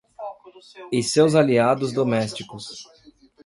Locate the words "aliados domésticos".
1.35-2.87